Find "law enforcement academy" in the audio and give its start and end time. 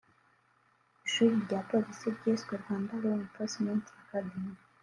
3.01-4.53